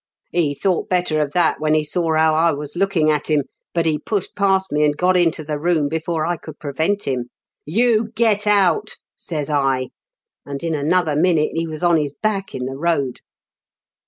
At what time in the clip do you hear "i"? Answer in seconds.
2.33-2.53, 6.25-6.37, 9.51-9.89